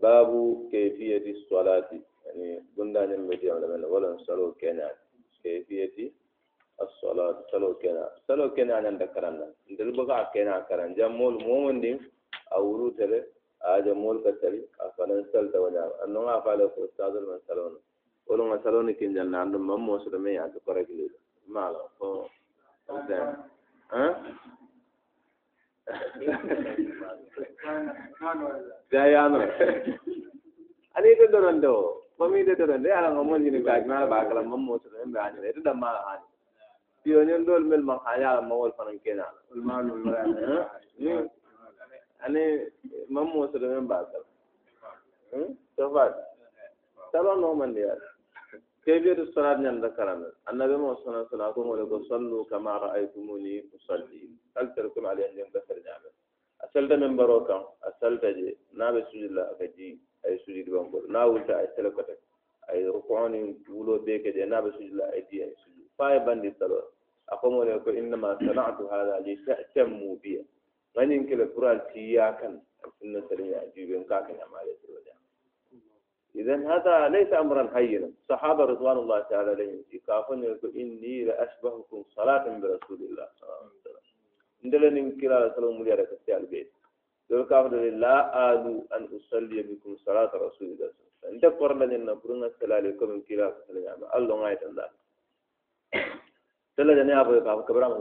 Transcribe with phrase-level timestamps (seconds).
[0.00, 2.00] babu kayfiyati salati.
[2.26, 4.92] Yani gundañen meti am ɗamen walan salo kenan
[5.42, 6.12] kayfiyati
[6.78, 9.46] assalat salo kenan salo kenan anda karanna.
[9.70, 10.94] Ndel boga kenan karan.
[10.96, 11.98] Jam mol momon ndin
[12.50, 13.24] a wurutere
[13.60, 17.78] aja mol ka tari a fanan salta wañama annonga faale ko stadol man salona
[18.28, 21.16] wolonga saloni kinjal na andum mammo soɗo men yaade korakiliɗo
[21.48, 22.28] mala ko
[23.90, 24.14] hein
[28.90, 29.38] jayano
[30.96, 35.12] ani ite dorondo mami ite dorondo ala ngomong jini kajna ba kala mammo so en
[35.12, 35.30] ba.
[35.30, 36.26] Ani ite damma ani
[37.04, 39.94] tiyo nyen dol mel ma haya ma wol fanan kena ulmanu
[42.24, 42.42] ani
[43.10, 44.24] mammo so en ba kala.
[45.34, 45.54] Hmm?
[45.76, 46.14] So fat
[47.12, 47.94] salon no man dia
[48.85, 54.29] كيفية الصلاة نعم ذكرنا النبي محمد صلى الله عليه وسلم يقول صلوا كما رأيتموني أصلي
[54.57, 56.09] هل تركم عليه أن ينبثر نعمة
[56.61, 62.19] أسلت من بروكا أسلت جي نابي سجد الله أكجي أي سجد بانقول ناولت أي سلكتك
[62.69, 66.83] أي ركوعني ولو بيك جي نابي سجد الله أي دي أي سجد فاي بندي صلاة
[67.29, 70.45] أقوم لكم إنما صنعت هذا لتأتموا بي
[70.97, 75.04] غني يمكن القرآن تياكا السنة سليمة أجيبين كاكا يا مالي سلوة
[76.36, 78.10] إذا هذا ليس أمرا هينا.
[78.28, 83.80] صحابة رضوان الله تعالى عليهم كافون يقول إني لأشبهكم صلاة برسول الله صلى الله عليه
[83.80, 84.04] وسلم.
[84.64, 84.88] عندنا
[85.24, 86.70] الله عليه وسلم البيت
[87.30, 88.16] دول كافر لا
[88.52, 91.58] آلو أن أصلي بكم صلاة رسول الله صلى الله عليه وسلم.
[91.60, 94.88] قرن لنا برنا السلام عليكم من كلا رسول الله الله غاية الله
[96.76, 97.92] تلا جنيه أبو كافر كبرام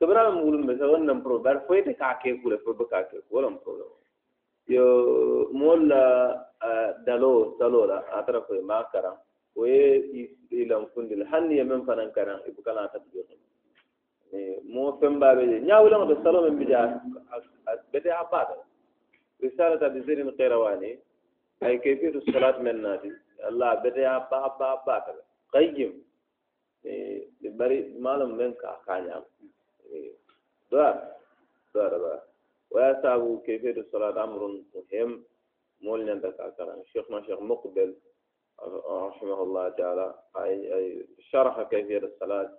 [0.00, 1.36] كبرام مولم بس هو نمبر.
[1.36, 3.97] بار فويت كاكي كوله فوق كاكي كوله مبروك
[4.68, 6.02] yo molla
[7.06, 9.16] dalo salola atara koye ma karan.
[9.56, 13.22] O ye ilankundila hanni ye men fanan karan ibu kana tata jo
[14.72, 16.76] mo fembaɓe je ñawulango to salo men mbije
[17.92, 18.54] bete ha baata
[19.40, 20.98] risalata bi zerin kairawani
[21.64, 23.08] ay kayfiyatu solat men naati
[23.48, 25.12] allah bete ha ba ha ba ha
[25.52, 25.92] qayyim.
[26.84, 29.26] Ɓe bari malum men ka kañama
[30.70, 30.94] doar
[31.74, 32.20] doara doara
[32.70, 34.62] ويساب كيفية الصلاة أمر
[34.92, 35.24] مهم.
[35.80, 36.82] مول عندك أكثر.
[36.84, 37.94] شيخنا شيخ مقبل
[38.90, 40.14] رحمه الله تعالى.
[40.36, 42.58] أي شرح كيفية الصلاة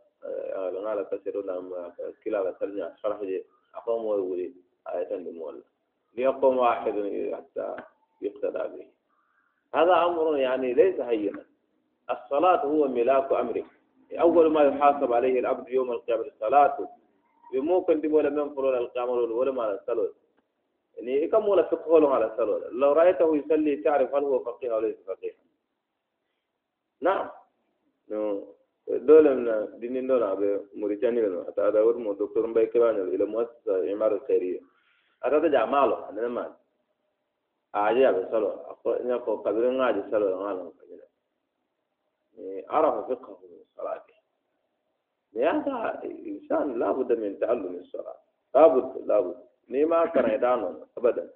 [0.55, 1.93] لغاية تسير لهم
[2.23, 2.95] كلا ترجع.
[2.95, 4.53] شرح جي أقوم ويقولي
[4.87, 5.63] آية بمول
[6.13, 6.93] ليقوم واحد
[7.33, 7.75] حتى
[8.21, 8.87] يقتدى به.
[9.75, 11.45] هذا أمر يعني ليس هينا.
[12.09, 13.65] الصلاة هو ملاك أمره.
[14.11, 16.89] أول ما يحاسب عليه العبد يوم القيامة الصلاة
[17.51, 20.11] ɓe mo konti bola men fulol alkamalol wolema ala salol
[21.03, 24.79] ni i ka mola fikholon ala salol law raytahu yusalli tarif hal huwa faqih aw
[24.81, 25.33] laysa faqih
[27.01, 27.29] naam
[28.09, 28.19] no
[29.07, 30.49] dolem na dinin dona aɓe
[30.79, 34.59] mauritanie no ata ada wotmo docteur mbay kebañol ila moassisa imar alkhairia
[35.21, 36.55] atata ja maalo anene maani
[37.71, 38.49] aje aɓe salo
[39.07, 41.05] ñako kabiri ŋaaji salo ŋaalo kañina
[42.77, 43.45] arafa fiqahu
[43.75, 44.08] salati
[45.33, 48.17] لهذا الإنسان لابد من تعلم الصلاة.
[48.55, 49.35] لابد لابد
[49.69, 51.29] نيما يدانون أبدا.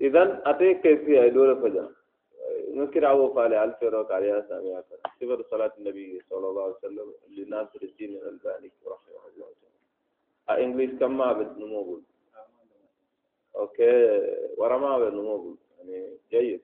[0.00, 1.88] إذن أتي كيفية دولة فجأة
[2.68, 4.84] نكر أبو فالي ألف روك عليها سامية؟
[5.20, 9.46] صفر صلاة النبي صلى الله عليه وسلم لناصر الدين الألباني رحمه الله.
[10.46, 12.02] تعالى إنجليز كم ما بد
[13.56, 14.20] أوكي
[14.56, 16.60] ورما بد نموغل يعني جيد.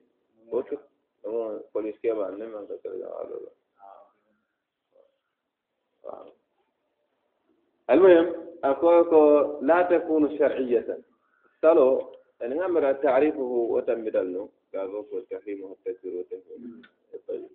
[0.53, 0.77] أوكي
[1.25, 2.91] نمو بوليس كيما نمو ذكر
[7.89, 10.97] المهم أقول لا تكون شرعية.
[11.61, 12.11] سلو
[12.41, 14.49] يعني نعمل تعريفه وتمدلنه.
[14.73, 16.89] كذوك والتحريم والتكبير والتكبير
[17.27, 17.47] طيب.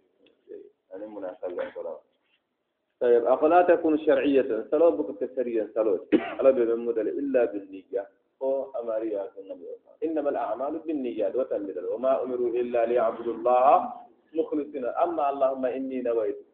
[0.91, 1.71] يعني مناسبة
[3.01, 4.67] طيب أقول لا تكون شرعية.
[4.71, 8.07] سلو بك كسريا سلو على بمدل إلا بالنية.
[8.43, 9.67] هو أمارية النبي
[10.05, 11.87] إنما الأعمال بالنيات وتمدل.
[11.87, 13.93] وما أمروا إلا ليعبدوا الله
[14.35, 14.85] مخلصين.
[14.85, 16.54] أما اللهم إني نويت.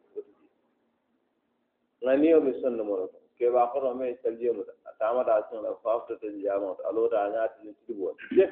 [2.04, 4.64] غنيو بسن مرة ke ba ko me salje mu
[4.98, 8.16] ta ma da sun la fa ta ja mu alo da nya ta ni tibo
[8.32, 8.44] je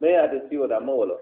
[0.00, 1.16] me ya da tiwo da mo wala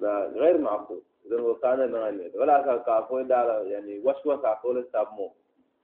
[0.00, 5.32] da غير معقول اذا هو كان نغني ولا كا كو دا يعني وسوسه كو لسابمو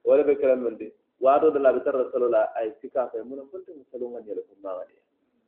[0.04, 4.14] ولا بكلام من دي وادو دلا بتر رسول الله اي سكا في من كنت مسلون
[4.16, 4.94] غني لكم ما غني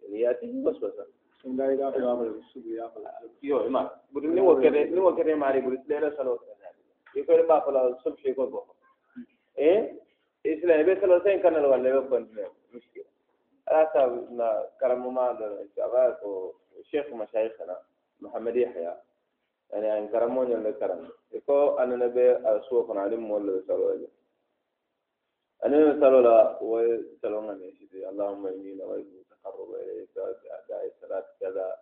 [0.03, 1.07] يعني ياتي وسوسه
[1.43, 3.83] sun da ga ga ba su ya fala yo ma
[4.13, 6.41] budin ni wo kede ni wo kede mari budin le salo
[7.12, 8.62] Ko ba fala subhi ko ko
[9.58, 10.00] إيه؟
[10.46, 12.26] إسلام بس لو سين كان الوالد يبقى
[12.74, 13.04] مشكلة.
[13.72, 13.84] أنا
[14.80, 15.32] كرم ما
[15.62, 17.78] الشباب وشيخ مشايخنا
[18.22, 18.96] محمد يحيى.
[19.72, 24.08] يعني أن كرمون يوم كرم يكو أنا نبي أسوق نعلم ولا سوالي
[25.66, 30.16] أنا صلى وسلام عليه اللهم إني نويت التقرب إليك.
[30.16, 31.78] بأداء الصلاة كذا.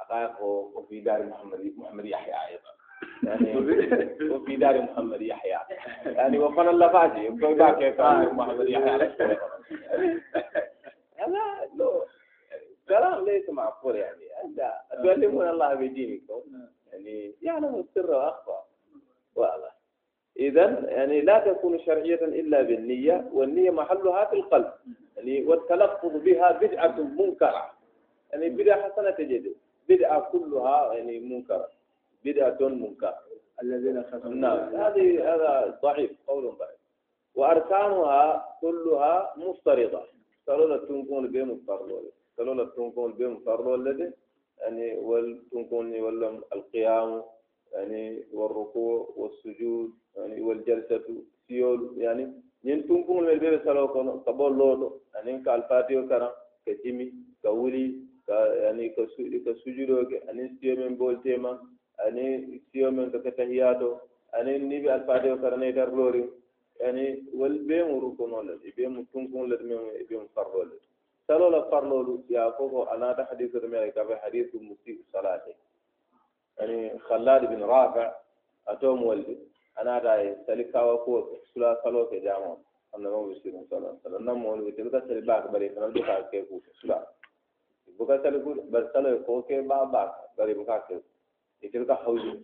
[0.00, 2.77] أقاك وفي دار محمد محمد يحيى أيضا.
[3.22, 3.56] يعني
[4.32, 5.58] وفي دار محمد يحيى.
[6.06, 8.00] يعني وفن الله فاجي يقول باك
[8.32, 8.90] محمد يحيى
[11.16, 12.04] هذا لو
[12.88, 14.24] كلام ليس معقول يعني.
[14.44, 14.72] أنت
[15.04, 16.42] تعلمون الله بدينكم.
[16.92, 18.58] يعني يعلم السر وأخفى.
[19.34, 19.74] واضح.
[20.36, 24.72] إذا يعني لا تكون شرعية إلا بالنية والنية محلها في القلب.
[25.16, 27.72] يعني والتلفظ بها بدعة منكرة.
[28.32, 29.54] يعني بدعة حسنة تجد.
[29.88, 31.68] بدعة كلها يعني منكرة.
[32.24, 33.18] بدعة منكرة
[33.62, 34.58] الذين ختموا نعم.
[34.76, 36.78] هذه هذا ضعيف قول ضعيف.
[37.34, 40.02] وأركانها كلها مفترضة.
[40.46, 42.02] سلولة تنكون بهم مفترضة
[42.36, 44.12] سلولة تنكون بهم مفترضة
[44.60, 47.22] يعني والتنكون ولا القيام
[47.72, 51.02] يعني والركوع والسجود يعني والجلسة
[51.48, 52.32] سيول يعني
[52.64, 54.88] ñin tunkuŋol mel bee be saloo kono ka bo looto
[55.18, 56.32] aniŋ ka alfatiyo karaŋ
[56.64, 57.06] ka jimi
[57.42, 57.84] ka wuli
[58.26, 61.52] ka yani ka su ka sujudoo ke aniŋ siyo meŋ bool tema
[62.06, 62.30] aniŋ
[62.70, 63.88] siyo meŋ ka ke tahiyaato
[64.38, 66.28] aniŋ niŋ be alfatiyo karaŋ na itar looriŋ
[66.82, 67.04] yani
[67.38, 70.64] wol bee mu rukunoo le i bee mu tunkuŋo le meŋ i bee mu farloo
[70.70, 70.76] le
[71.26, 74.56] saloo la farloolu ye a fo ko a naata hadiso to meŋ ka be hadisu
[74.66, 75.52] musi salate
[76.58, 78.14] يعني خلاد بن رافع
[78.68, 79.38] أتوم ولدي
[79.78, 82.56] أنا راي سلكا وكو سلا سلو في جامع
[82.96, 86.60] أنا ما بيصير صلى الله عليه وسلم نم ولدي تبقى سلباك بري كنا بكا كيفو
[86.82, 87.06] سلا
[87.98, 91.02] بكا سلكو بس سلو كو كي با باك بري بكا كيفو
[91.62, 92.42] يتبقى حوجي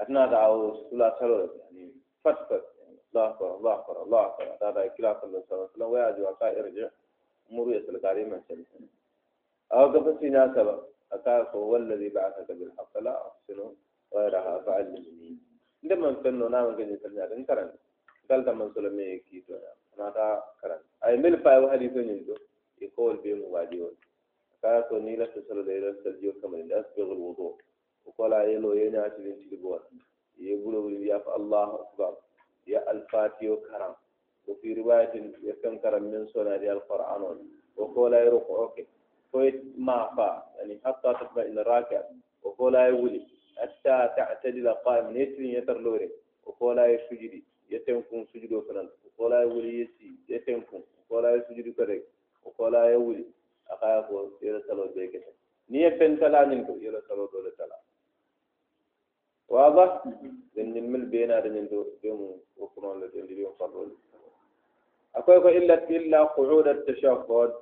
[0.00, 1.92] أثناء دعو سلا سلو يعني
[2.24, 2.64] فت فت
[3.08, 6.88] الله أكبر الله أكبر الله أكبر هذا كلا صلى الله عليه وسلم ويأجي وكا ارجع
[7.50, 8.84] مروا يسلكاري من سلسل
[9.72, 10.78] أو قفتنا سبب
[11.12, 13.58] أتاك هو الذي بعثك بالحق لا أحسن
[14.14, 15.36] غيرها فعلمني
[15.82, 17.70] عندما نفنو نعم كن يسلنا نكرن
[18.30, 19.54] قال تمن سلمي كيتو
[19.98, 22.36] أنا تا كرن أي مل فاي وحدي تنيندو
[22.80, 23.94] يقول بيم واجيون
[28.08, 29.78] وقال يلو ينا تلين تلبوا
[30.40, 32.16] يقولوا يا الله أكبر.
[32.66, 33.94] يا الفاتيو كرم.
[34.48, 37.22] وفي رواية يكن كرم من سنة القرآن.
[37.76, 38.86] وقال يرقعك
[39.32, 40.42] كويت ما فا.
[40.56, 42.02] يعني حتى تطمئن راكع
[42.42, 43.22] وقول لا يولي.
[43.56, 45.18] حتى تعتدل قائما.
[45.18, 46.10] يتري يتر لوري.
[46.46, 47.42] وقول لا يسجد.
[47.70, 50.10] يتمكن سجد فلان وقول لا يولي يسي.
[50.28, 52.04] يتمكن وقول لا يسجد كريك
[52.44, 53.24] وقول لا يولي.
[53.70, 54.10] أخاف
[54.42, 55.24] يلا سلو بيك
[55.70, 57.87] نية فنتلا ننكو يلا سلو دولة فو
[59.48, 60.04] واضح؟
[60.54, 61.56] لأن المل بينا لأن
[62.04, 63.86] اليوم وكمان لأن اليوم صلوا
[65.16, 67.52] أقول إلا إلا قعود التشهد.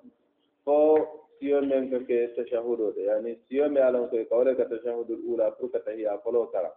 [0.66, 0.98] فو
[1.40, 6.72] سيوم ينكك التشهد يعني سيوم يعلم كي قولك التشهد الأولى فوك تهي أقلو ترى.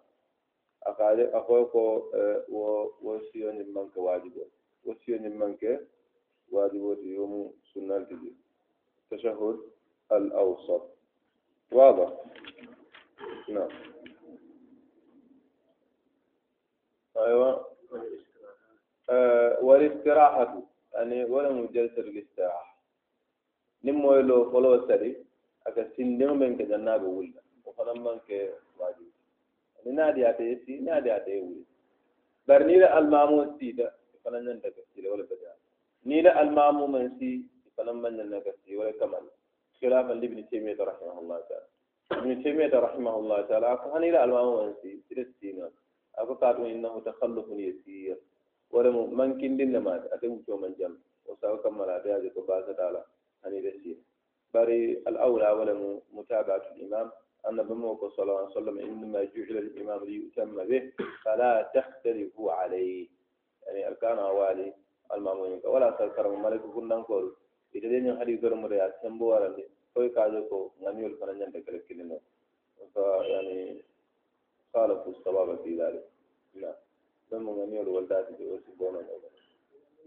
[0.83, 2.43] أقول أقول كو آه،
[3.01, 4.31] و سيوم يمنك واجب
[4.85, 5.87] و سيوم يمنك
[6.51, 8.35] واجب يوم سنة الجديد
[9.11, 9.59] التشهد
[10.11, 10.81] الأوسط.
[11.71, 12.09] واضح؟
[13.49, 13.69] نعم.
[17.29, 17.65] أيوة.
[19.09, 20.61] آه والاستراحة
[20.93, 22.69] يعني ولا مجلس الاستراحة.
[23.83, 25.11] نمو إلو فلو سري
[25.67, 29.07] أكسين نمو من كجنة بولا وخلما من كواجي
[29.75, 31.63] يعني أنا نادي عتي سي نادي عتي ولي
[32.47, 33.87] بر نيلا المامو سيدا
[34.23, 35.57] فلن ننتك سيلا ولا بجاء
[36.05, 37.31] نيلا المامو من سي
[37.77, 39.25] فلن من ننتك سيلا ولا كمان.
[39.81, 41.67] خلافا لابن تيمية رحمه الله تعالى.
[42.11, 45.69] ابن تيمية رحمه الله تعالى فهنا إلى المامو من سي سيلا سيلا
[46.17, 48.17] قاتو إنه تخلف يسير
[48.71, 50.93] ولم من كن دين ما أتم شو من جم
[51.25, 53.03] وسأو كمل هذا كباسة تعالى
[53.43, 53.97] hani رسيل
[54.53, 55.73] بري الأولى ولا
[56.13, 57.11] متابعة الإمام
[57.49, 60.91] أن بموك صلى الله عليه وسلم إنما جعل الإمام ليؤتم به
[61.23, 63.07] فلا تختلفوا عليه
[63.67, 64.73] يعني أركان أوالي
[65.13, 67.35] المامون ولا تذكر ملك كنا نقول
[67.75, 72.19] إذا دين حديث المريات سنبو ورندي فوي كاجوكو نميول فنجن تكلك كلنا
[72.93, 73.83] فيعني
[74.73, 76.05] خالفوا الصواب في ذلك.
[76.55, 76.73] نعم.
[77.31, 78.99] لما نميول ولداتي في وسبونا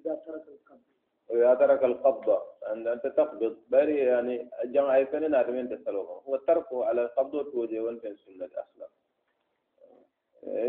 [0.05, 0.81] إذا ترك القبر
[1.29, 2.43] وإذا ترك القبض.
[2.67, 3.57] أن أنت تقبض.
[3.69, 8.89] بري يعني جمع يكون من تسلوه هو تركه على القبض توجه وانت سنة أصلا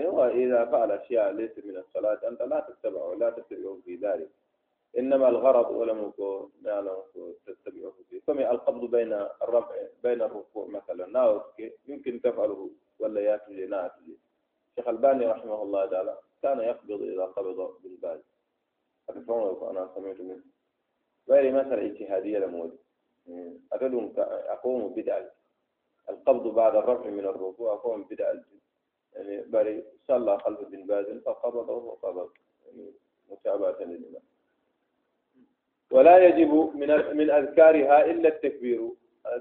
[0.07, 4.29] وإذا فعل أشياء ليس من الصلاة أنت لا تتبعه ولا تتبعه في ذلك.
[4.97, 6.97] إنما الغرض ولم يكن يعلم
[7.45, 8.21] تتبعه فيه.
[8.27, 11.07] كما القبض بين الرفع بين الركوع مثلا.
[11.07, 12.69] ناوك يمكن تفعله.
[13.33, 14.17] ولا ياتي نأتي
[14.75, 18.21] شيخ الباني رحمه الله تعالى كان يقبض إذا قبض بالبال.
[19.09, 20.43] أتفهم أنا سمعت منه.
[21.29, 22.77] غير مثل اجتهادية لمود.
[23.73, 25.31] أتدون أقوم بدعة.
[26.09, 28.43] القبض بعد الرفع من الركوع أقوم بدعة.
[29.13, 32.31] يعني بري صلى خلف بن باز فقبضه وقبض.
[32.65, 32.91] يعني
[33.31, 34.23] متابعة للإمام.
[35.91, 38.89] ولا يجب من من أذكارها إلا التكبير.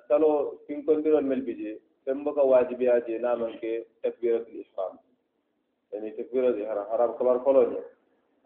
[0.09, 4.99] سلو كن كندر الملبجي كم بقى واجبها جينا من كي تكبيرة الإحرام
[5.92, 7.12] يعني تكبيرة الإحرام حرام.
[7.12, 7.78] كبار فلوني.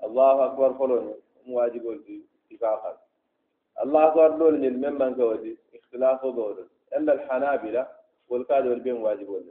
[0.04, 1.14] الله أكبر فلوني.
[1.48, 2.00] واجب
[2.50, 2.98] اتفاقا
[3.82, 7.86] الله أكبر دول من من كودي إختلاف دول إلا الحنابلة
[8.28, 9.44] والقاد والبين واجب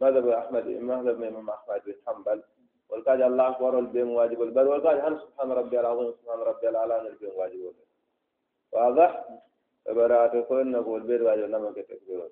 [0.00, 2.42] ماذا بأحمد ماذا بإمام أحمد بن حنبل.
[2.90, 7.30] والكاج الله أكبر البين واجب البر والكاج هل سبحان ربي العظيم سبحان ربي الأعلى البين
[7.36, 7.72] واجب
[8.72, 9.24] واضح؟
[9.84, 12.28] فبراءة كل نقول بير واجب لما كتكبير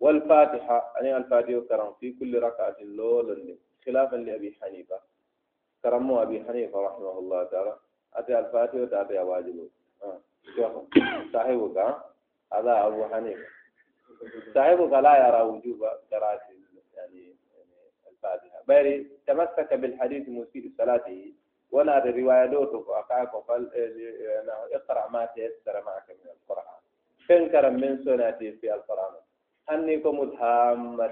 [0.00, 4.98] والفاتحة يعني الفاتحة كرم في كل ركعة لول خلافا لأبي حنيفة.
[5.82, 7.76] كرمه أبي حنيفة رحمه الله تعالى.
[8.14, 9.68] أتي الفاتحة وتأتي واجب
[10.02, 10.20] آه.
[11.32, 11.78] صاحبك
[12.52, 13.46] هذا أبو حنيفة.
[14.54, 16.40] صاحبك لا يرى وجوب قراءة
[16.96, 17.34] يعني
[18.10, 18.58] الفاتحة.
[18.68, 21.32] بل تمسك بالحديث مسيء صلاته
[21.70, 23.70] ولا الرواية دوتك أقاك قال
[24.72, 26.78] اقرأ ما تيسر معك من القرآن.
[27.28, 29.07] تنكر من سنتي في القرآن.
[29.70, 31.04] أني كمتهامة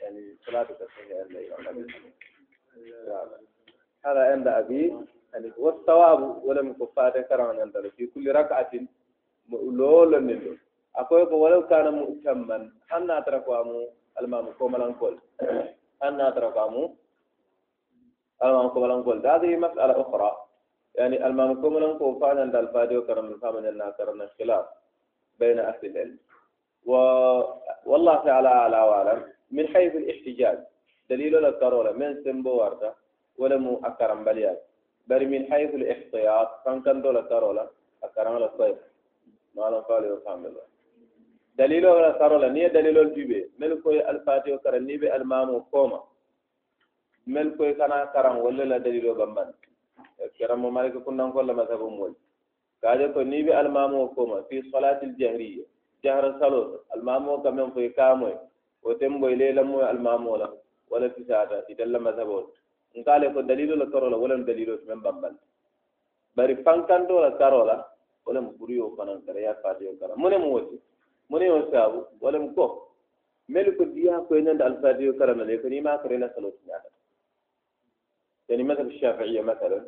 [0.00, 0.76] يعني صلاتك
[1.10, 1.90] عند
[4.04, 4.94] هذا عند أبي
[5.32, 8.70] يعني والثواب ولم كفاته كرم عند في كل ركعة
[9.50, 10.58] لولا من
[10.96, 13.86] أقول ولو كان مؤتما أن أتركوا
[14.20, 15.18] المام كوملان كل
[16.02, 16.94] أن أتركامو
[18.44, 20.30] المام كملان قول هذه مسألة أخرى.
[20.94, 24.66] يعني المام كملان قول فعلا دال فاديو كرم الفامن لنا كرم الخلاف
[25.38, 26.18] بين أهل العلم.
[26.86, 26.94] و...
[27.86, 29.18] والله تعالى على وعلم.
[29.50, 30.58] من حيث الاحتجاج
[31.10, 32.54] دليل لا كارولا من سمبو
[33.38, 34.56] ولا مو أكرم بليال
[35.06, 37.64] بل من حيث الاحتياط كان كان دولا كارولا
[38.02, 38.78] أكرم ولا صيف
[39.54, 40.66] ما لا قال يفهم الله.
[41.58, 46.00] دليل ولا كارولا نية دليل الجيب ملكوي الفاتي وكرني بألمام وكوما
[47.26, 49.48] ملكوي كان كرم ولا لا دليل بمن
[50.38, 52.14] كرم مالك كنا نقول ما تبغون
[52.84, 55.73] قال يقول نبي المام وكوما في صلاة الجهرية.
[56.04, 56.60] شهر سلو
[56.94, 58.30] المامو كم يوم في كامو
[58.86, 60.48] وتم بو ليلة مو المامو لا
[60.90, 62.46] ولا في ساعة تدل ما ثبوت
[62.96, 65.34] إن قال لك دليل ولا كرولا ولا دليل من بامبل
[66.36, 67.76] بري فان كان دولا كرولا
[68.26, 70.14] ولا مبريو فان كرا يا فادي كرا.
[70.22, 70.78] من موجي
[71.30, 71.92] من يوسف
[72.24, 72.66] ولا مكو.
[73.54, 76.80] ملك الدنيا كونا الفادي كرا ملك نيما كرينا سلو تنا
[78.48, 79.78] يعني مثل الشافعية مثلا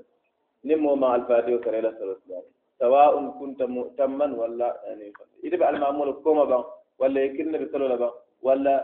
[0.69, 2.17] نمو مع الفادي كرا لا سلو
[2.81, 5.13] سواء كنت مؤتما ولا يعني
[5.47, 6.63] ite ɓe almamulu koma ban
[6.99, 8.13] walla e kirne ɓe salola ban
[8.43, 8.75] walla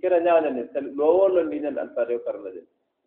[0.00, 0.62] kera ñawanane
[0.98, 2.50] lowollo ndiñande alfatio karla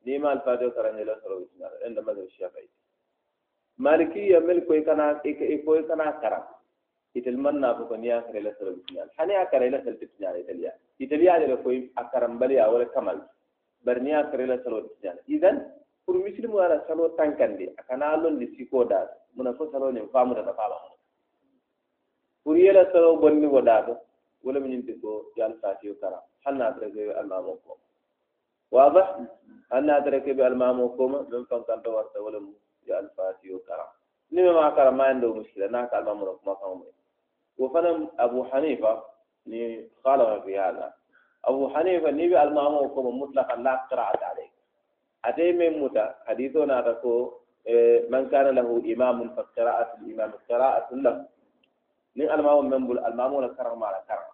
[0.06, 0.90] nima alfatio kara
[1.22, 2.68] soro witinaɗo en ɗamaɗo chafay
[3.78, 5.20] malikiya mel koy kana
[5.66, 6.40] koy kana kara.
[7.16, 10.36] Itel manna fo ko niya kara ila soro witiñal hani a kara ila sal titiñal
[10.40, 13.18] italiya italiyaɗere koy a karambaliya wala kamal.
[13.86, 15.58] Bari niya kara ila soro witiñal idan
[16.06, 20.54] pour musilimu ara salo tankandi a kana londi siko daata muna fo salo nin famudata
[20.54, 20.93] faɓamu
[22.44, 23.88] fala pour yela salo bonni wo da
[24.44, 27.78] wala min ko yal fatiyo kara hanna adrege almamo ko
[28.74, 29.06] واضح
[29.74, 32.42] أن أدرك بالمامو كوما من فان كان تورت ولا
[32.90, 33.88] يا الفاتيو كرام
[34.34, 35.68] نما ما كرام ما عنده مشكلة.
[35.70, 36.90] ناك ألمامو ما فهمه
[37.58, 39.04] وفنم أبو حنيفة
[40.04, 40.94] خالف في هذا.
[41.46, 44.50] أبو حنيفة نبي ألمامو كم مطلقا لا قراءة عليه.
[45.26, 47.32] أتي من متى حديثنا تقول
[48.10, 51.14] من كان له إمام فقراءة الإمام قراءة له.
[51.14, 51.43] من المامو
[52.16, 54.34] من بول المامو لكرم على كرم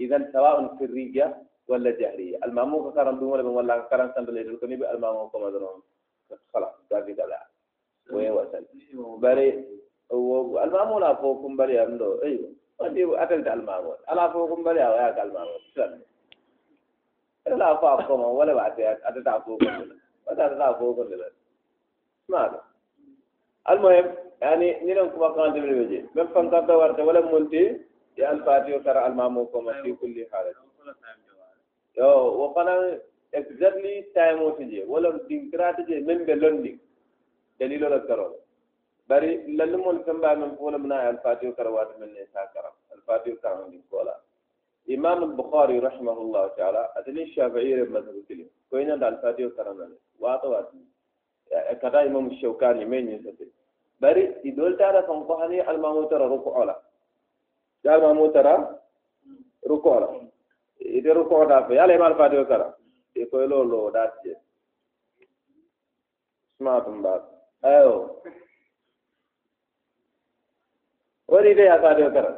[0.00, 1.26] إذا سواء في الرجة
[1.68, 2.38] ولا جهرية.
[2.44, 5.82] المامو كرم دون ولا ولا كرم سند ليدل كني المامو كم أدرون
[6.54, 7.38] خلاص ذاك كذا
[8.10, 8.64] وين وصل؟
[9.22, 9.64] بري
[10.64, 12.22] المامون أفوكم بري أمدو.
[12.22, 12.50] أيوه.
[12.78, 13.96] ودي أكلت المامون.
[14.10, 15.60] أنا أفوكم بري أو ياك المامون.
[15.74, 16.02] سلم
[17.46, 19.66] لا أفوكم ولا بعد أتت أفوكم
[20.26, 21.30] ولا أتت أفوكم لله
[22.28, 22.60] ماذا
[23.70, 26.00] المهم يعني نيلم كما قال دبل بيجي.
[26.14, 27.64] من فان كذا ورد ولا منتي
[28.18, 30.50] يا الفاتي وترى المامو كما في كل حالة
[31.98, 32.08] يو
[32.40, 32.74] وقنا
[33.40, 36.72] exactly time وتجي ولا دينكرات تجي من بلندي
[37.60, 38.34] دليل ولا كرول
[39.08, 43.54] بري لنم ولكم بعد من فول منا الفاتي وترى ورد من نساء كرام الفاتي وترى
[43.68, 44.16] من كولا
[44.90, 47.94] إمام البخاري رحمه الله تعالى أدني الشافعي رب
[48.28, 49.90] كلي كوينا الفاتي وترى من
[50.22, 50.78] واتو واتو
[51.82, 53.59] كذا إمام الشوكاني من يسكت
[54.00, 56.74] bari idol tara kan ko hani al-mamu tara ruku'ala
[57.84, 58.54] ya al-mamu tara
[59.68, 60.08] ruku'ala
[60.80, 62.74] ite ruku'o da fa yala imam al-fatihu kara
[63.14, 64.32] e ko lo lo da ce
[66.58, 67.14] smartum ba
[67.62, 68.20] ayo
[71.30, 72.36] ولي يا فاتحة كرم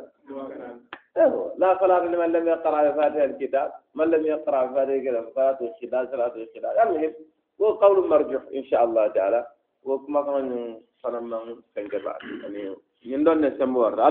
[1.57, 6.35] لا صلاة لمن لم يقرأ بفاتحة الكتاب من لم يقرأ بفاتحة الكتاب صلاة الخلال صلاة
[6.37, 7.13] الخلال المهم
[7.61, 9.41] هو قول مرجوح إن شاء الله تعالى
[9.85, 12.17] kama ñum fana man fenke ba
[12.47, 12.63] ani
[13.07, 14.11] ñin ɗon ne sembo warta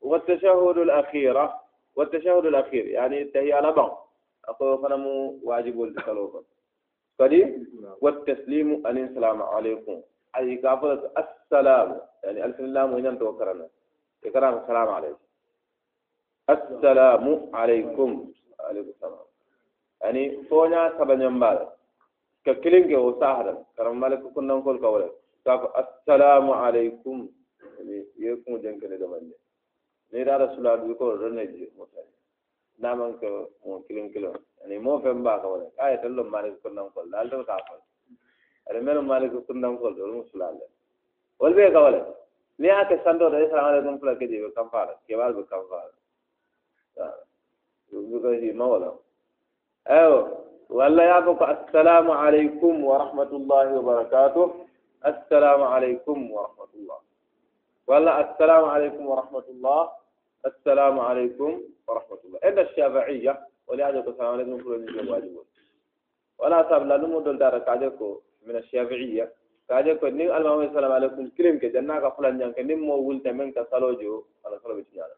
[0.00, 1.60] والتشهد الأخيرة
[1.96, 4.08] والتشهد الأخير يعني تهي على بعض
[4.44, 5.94] أقول فنمو واجب
[7.18, 7.66] فدي
[8.00, 10.00] والتسليم أن السلام عليكم
[10.36, 13.68] أي كافر السلام يعني ألف الله وإن توكرنا
[14.24, 15.18] إكرام السلام عليكم
[16.50, 19.29] السلام عليكم عليكم السلام
[20.06, 21.66] ani soña sabañambare
[22.44, 25.08] ka kilinke o sahadan karam malaka kunnankol kawole
[25.44, 27.28] kako assalamu aleykum
[28.16, 29.34] ye kuŋo jenkene domande
[30.12, 32.12] ni dara sulaadu ko roneji mutani
[32.80, 36.88] naman ko mo kilin kilon ani mo fem ba ko wala ay tello malik kunnan
[36.96, 37.76] ko dal do ta ko
[38.70, 40.24] ari mel malik kunnan ko do mo
[41.40, 42.00] wal be ko wala
[42.58, 43.98] ni aka sando da assalamu alaikum.
[44.00, 45.92] Fula ke je kam fara ke wal be kam fara
[47.92, 48.64] ko ji ma
[49.90, 50.12] أو
[50.70, 54.46] ولا يبقى السلام عليكم ورحمة الله وبركاته.
[55.06, 56.98] السلام عليكم ورحمة الله.
[57.86, 59.82] ولا السلام عليكم ورحمة الله.
[60.46, 61.50] السلام عليكم
[61.88, 62.38] ورحمة الله.
[62.44, 63.32] إن الشافعية
[63.66, 65.46] ولهذا السلام عليكم ورحمة الله واجبون
[66.38, 69.32] ولا أصاب لا نمو دول دارك عجلكو من الشافعية.
[69.70, 71.20] عجلكو إن المهم السلام عليكم.
[71.20, 74.14] الكريم كجنة قفلان جنك نمو ولت منك صلوجو
[74.46, 75.16] على صلوبة جنة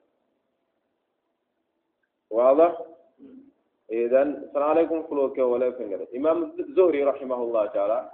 [2.31, 2.73] واضح؟
[3.92, 8.10] إذا السلام عليكم فلوك ولا فنجر إمام الزهري رحمه الله تعالى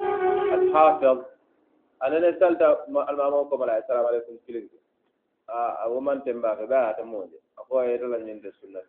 [0.54, 1.18] الحافظ
[2.04, 2.62] أنا نسألت
[3.10, 4.70] الماموكم على السلام عليكم كلين
[5.50, 8.82] آه ومن تنبأ بها تموجي أقوى يدل من السنة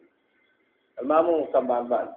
[1.00, 2.08] المامو كم بان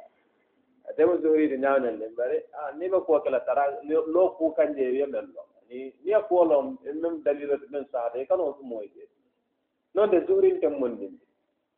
[0.89, 3.63] atemu zuhuri di ñaaw ñande bari ah ni ba ko kala tara
[4.13, 8.25] lo ku kanje ye men lo ni ni ko lo même dalilo men sa de
[8.25, 9.03] kan o moy de
[9.95, 11.19] non de zuhuri tem mon din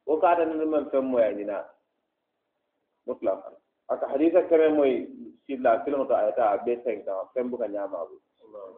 [0.05, 1.65] o ka ta ni man fem moy ni na
[3.06, 3.54] mutlaqan
[3.88, 4.92] aka hadisa kame moy
[5.46, 8.16] silla film ayata be sen ta fem buka nyama bu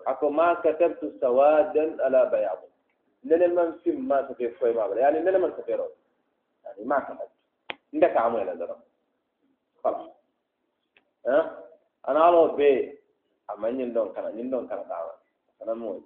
[0.06, 2.59] ako ma katabtu sawadan ala bayad
[3.23, 5.86] nene man fim ma ta fe foy ma yani nene man ta fe ro
[6.65, 7.30] yani ma ka mat
[7.93, 8.76] inda ka amala dara
[9.82, 10.10] khala
[11.26, 11.39] ha?
[12.06, 12.99] Ana alo be
[13.50, 15.15] amanyin don kana nyin don kana dawa
[15.58, 16.02] kana mo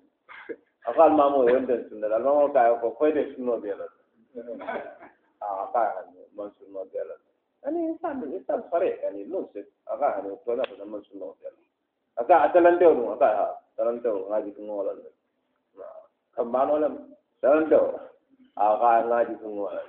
[0.89, 3.87] ako al mamu yonde sunna al mamu ka ko koy de sunno be la
[5.45, 6.05] ah ka
[6.37, 7.15] man sunno be la
[7.65, 9.67] يعني انسان إنسان صريح يعني منصف.
[9.91, 11.57] أغاها من الطلاب لما نشوف الله تعالى
[12.21, 14.97] أغاها تلندو أغاها تلندو غادي في النور
[16.37, 16.99] كم معنى ولا
[17.43, 17.81] تلندو
[18.59, 19.81] أغاها غادي في النور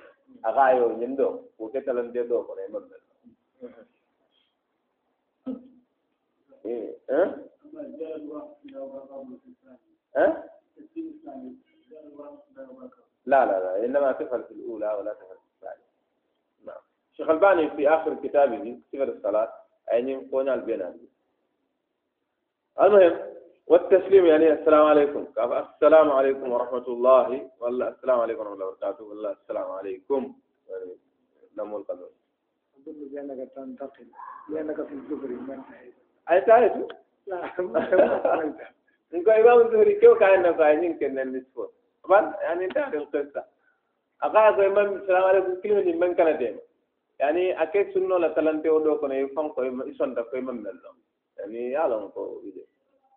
[0.46, 0.70] أغاها
[1.02, 2.82] يندو وكي تلندو دو كون يمر.
[6.66, 7.38] إيه؟ ها؟
[13.26, 13.84] لا لا لا.
[13.84, 15.31] إنما تفعل في الأولى ولا تفعل
[17.22, 19.52] الشيخ الباني في آخر كتابه صفر الصلاة
[19.92, 20.96] أين يقول البناء
[22.80, 23.18] المهم
[23.66, 25.26] والتسليم يعني السلام عليكم.
[25.38, 27.50] السلام عليكم ورحمة الله.
[27.60, 29.04] ولا السلام عليكم ورحمة الله وبركاته.
[29.04, 30.34] ولا السلام عليكم.
[30.68, 30.90] يعني
[31.58, 32.08] نمو القدر
[32.82, 34.06] أظن بأنك تنتقل.
[34.50, 35.62] لأنك في الزهر من
[36.26, 36.86] ay tayetu
[39.12, 41.74] nko imam zuhri kew kayanna ko añin kennen nisfo
[42.08, 43.42] ban yani tari lqissa
[44.22, 46.62] aka ko imam salamu aleykum kilimini men kanatema
[47.22, 50.96] yani ake sunno la talante o ɗo kono fanko isonta ko imam men ɗon
[51.38, 52.64] yani yalon ko wiide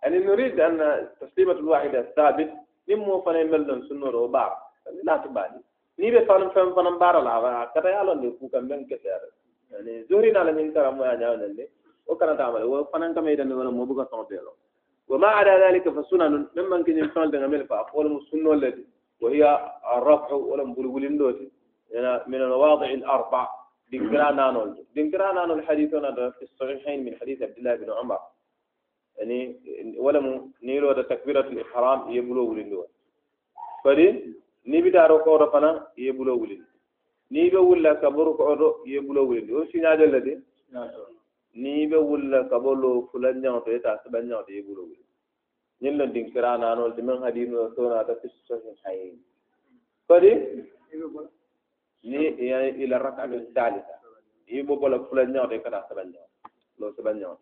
[0.05, 2.51] يعني نريد أن تسليمة الواحدة الثابت
[2.89, 4.51] نمو فنا ملن سنور وبار
[5.03, 5.59] لا تبالي.
[5.97, 9.09] ni be fanam fam fanam bara la kata yalon de ku kam men kete
[9.73, 11.65] yani zuri na la min tara mo ya nyaawne
[12.07, 12.63] وكان تعمل.
[12.63, 14.53] وفنان كما يدن ولا مو بقى صوتيلو
[15.09, 18.85] وما على ذلك فسنن ممن كان يفعل تنعمل فأقوال السنة التي
[19.21, 19.41] وهي
[19.97, 21.49] الرفع ولم بلغلين دوتي.
[22.27, 23.47] من الواضع الأربع.
[23.90, 28.18] دينكرانا نول دينكرانا نول حديثنا في الصحيحين من حديث عبد الله بن عمر
[29.18, 29.38] يعني
[30.04, 30.26] ولم
[30.62, 32.90] نيلو ده تكبيرة الإحرام يبلو ولين دوت
[33.84, 34.06] فدي
[34.66, 36.64] نبي دارو كورا فنا يبلو ولين
[37.32, 40.34] نيبي ولا كبرو كورو يبلو ولين دوت سينا جلدي
[41.54, 45.02] ni be wulla kabolo fulan nyaw to eta saban nyaw de bulo wuli
[45.82, 46.94] ñin la ding kira na no
[52.05, 52.27] ni
[52.83, 53.95] ila rak'atu thalitha
[54.47, 56.27] yi bo bola fulan nyaw de kata saban nyaw.
[56.79, 57.35] Lo saban nyaw.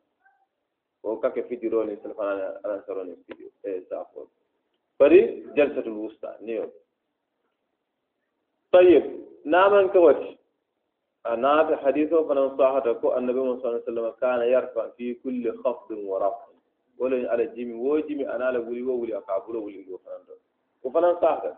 [1.04, 4.30] O kake fidiro ni salfana ala saroni fidio e safo
[5.04, 5.19] kodi
[5.56, 6.71] jalsatul wusta ni yo
[8.73, 9.04] طيب
[9.45, 10.38] نامن كوتي
[11.26, 15.91] أنا في حديثه فنن صاحته النبي صلى الله عليه وسلم كان يرفع في كل خفض
[15.91, 16.45] ورفع
[16.97, 20.19] ولا على الجيم وجيم أنا لا ولي وولي أكابولا ولي وفنان
[20.84, 21.54] وفنن صاحته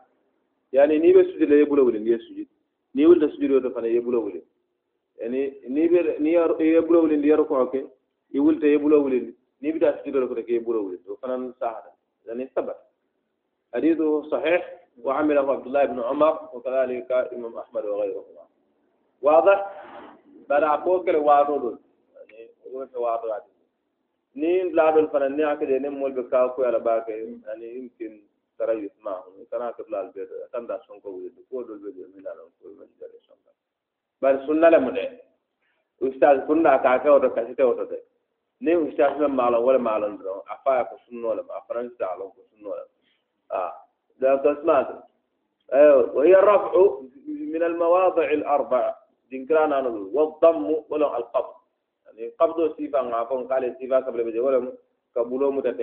[0.73, 2.47] يعني ني بسجد لا يبولا ولي يسجد
[2.95, 4.41] ني ولد سجد ولا فنان يبولا ولي
[5.19, 7.83] يعني نيبر نيار يبلو ولين ديار كوكي
[8.33, 11.83] يقول تيبلو ولين نيبر تسجد له كده يبلو ولين وفنان سهر
[12.25, 12.75] يعني ثبت
[13.73, 14.61] حديثه صحيح
[15.03, 18.43] وعمله عبد الله بن عمر وكذلك إمام أحمد وغيرهما
[19.21, 19.57] واضح
[20.49, 21.49] بلا بوكل واضح
[22.29, 23.37] يعني هو واضح
[24.77, 27.05] laadol fana ni akade ne mol be ka ko ala ba
[28.57, 33.17] ko lal be tanda son ko wudi ko dol be min ala ko men jare
[33.27, 33.37] son
[34.21, 35.05] bar sunna le mude
[36.01, 37.97] ustaz kunna ka ka oto ka site oto de
[38.61, 42.29] ni ustaz men mala wala mala ndo afa ko sunno le ma faran sta lo
[42.35, 42.83] ko sunno le
[43.49, 43.71] ah
[44.19, 44.87] da tasmat
[45.73, 46.73] أيوه وهي الرفع
[47.25, 48.95] من المواضع الاربع
[49.33, 49.77] ذكرنا
[50.13, 51.53] والضم ولا القبض
[52.15, 54.71] ni qabdo sifa nga fon kale sifa kable be wala mu
[55.11, 55.75] ka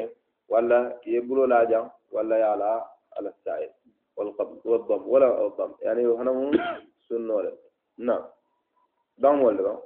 [3.19, 3.69] ala sa'i
[4.17, 6.53] wal qabd wal dam wala al dam yani hana mu
[7.09, 7.51] sunno la
[7.99, 8.17] na
[9.19, 9.83] dam wala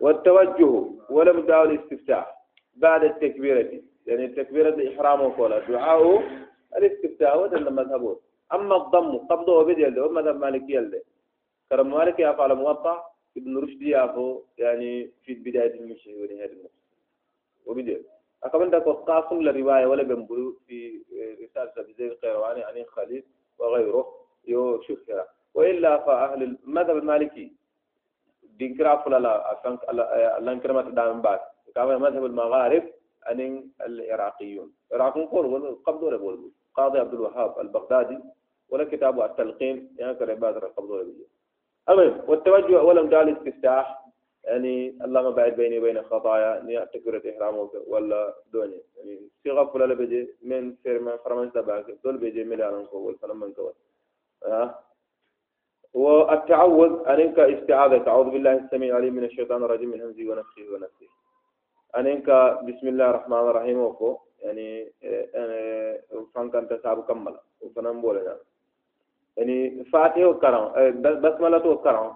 [0.00, 0.72] والتوجه
[1.10, 2.24] ولم داو الاستفتاح.
[2.74, 6.22] بعد التكبيرة يعني تكبيرة الإحرام وقولا دعاء
[6.76, 8.16] الاستفتاح وده مذهبه.
[8.52, 11.02] أما الضم قبضه وبدي ومذهب مالكي يلده.
[11.70, 12.94] كرم مالكي أفعل موطأ.
[13.36, 16.82] ابن رشد يافو يعني في بداية المشي ونهاية المشي
[17.66, 18.00] وبدأ
[18.44, 21.02] أكمل ده قاسم للرواية ولا بنبلو في
[21.42, 23.24] رسالة زي القيرواني عن خليل
[23.58, 24.14] وغيره.
[24.48, 27.52] يو كذا وإلا فأهل المذهب المالكي.
[28.42, 29.80] دينكرا فلا لا أفنك
[30.38, 31.40] الانكرمات دائما بعد.
[31.74, 32.84] كما مذهب المغارب
[33.30, 34.72] أن العراقيون.
[34.92, 38.18] العراقيون قولوا قبضوا ربول قاضي عبد الوهاب البغدادي
[38.70, 41.26] ولا كتابه التلقين يعني كربات قبضوا ربول
[41.88, 44.05] المهم والتوجه أولا دال استفتاح
[44.46, 48.80] يعني اللهم بعد بيني وبين خطايا ني تكبيرة إحرام ولا دوني.
[48.96, 53.70] يعني صيغة فلا بيجي من فيرما فرمان سباك دول بيجي مليان كو والفلم من كو
[54.46, 54.82] ها
[55.94, 57.98] والتعوذ أنك استعاذة.
[57.98, 61.08] تعوذ بالله السميع العليم من الشيطان الرجيم من همزه ونفسه ونفسه
[61.96, 62.28] أنك
[62.68, 64.92] بسم الله الرحمن الرحيم وكو يعني
[65.34, 65.58] أنا
[66.34, 68.36] فان كان تسابق كملا وفنان بولنا
[69.36, 69.84] يعني.
[69.84, 70.64] فاتحه كرام
[71.02, 72.12] بسملته كرام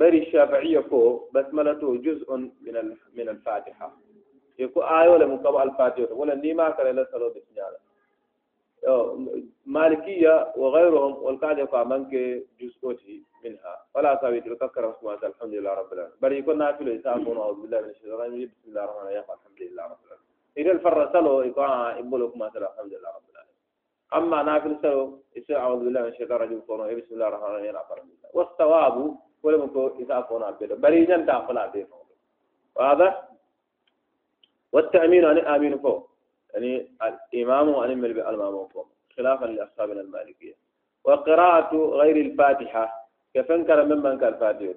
[0.00, 3.92] بل الشافعية كو بسملته جزء من من الفاتحة
[4.58, 7.02] يكو آية ولا مكبع الفاتحة ولا نيما كلا لا
[7.36, 7.78] بسنيالا
[9.66, 12.12] مالكية وغيرهم والقاعدة فامنك
[12.60, 17.60] جزءته منها ولا تلك كرم سبحانه الحمد لله رب العالمين بل يكون نافل يسافون أعوذ
[17.62, 21.40] بالله من الشيطان الرجيم بسم الله الرحمن الرحيم الحمد لله رب العالمين إذا الفر سلو
[21.42, 21.64] يكون
[22.00, 23.58] يقول لكم الحمد لله رب العالمين
[24.18, 25.02] أما نافل سلو
[25.38, 26.58] إسا أعوذ بالله من الشيطان الرجيم
[27.00, 28.96] بسم الله الرحمن الرحيم والثواب
[29.42, 31.96] ولم يكن إسا فونو أبدا بري جنتا فلا بيفو
[32.76, 33.12] واضح
[34.72, 36.02] والتأمين أن آمين فو
[36.54, 36.72] يعني
[37.02, 38.84] الإمام أن يمل بالإمام فو
[39.16, 40.54] خلافا لأصحابنا المالكية
[41.04, 42.84] وقراءة غير الفاتحة
[43.34, 44.74] كفن كرم ممن كالفاتحة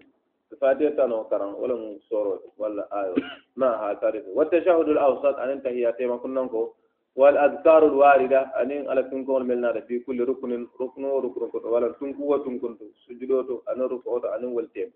[0.51, 1.75] الفاتحة تنو كرم ولا
[2.09, 3.13] سورة ولا آية
[3.55, 6.71] ما هذا والتشهد الأوسط أن انتهي ما كنا نقول
[7.15, 8.41] والأذكار الواردة.
[8.41, 11.65] أن على تنكون ملنا في كل ركن ركن ركن.
[11.73, 14.89] ولا تنكو وتنكن سجدوت أن ركوت أن والتيم.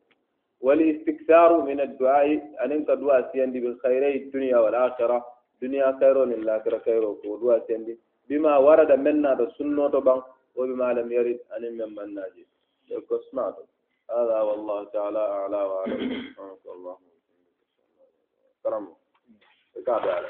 [0.62, 2.30] والاستكثار من الدعاء.
[2.64, 5.26] أن انك دعاء سيندي بالخيري الدنيا والآخرة.
[5.62, 7.98] دنيا خير للآخرة خير ودعاء سيندي.
[8.30, 10.22] بما ورد منا السنة بان
[10.56, 12.46] وبما لم يرد أن من ناجي.
[12.90, 13.58] يقصناه
[14.12, 16.34] هذا والله تعالى أعلى وأعلم.
[16.76, 16.98] الله
[18.64, 18.88] كرم
[19.86, 20.30] كعب على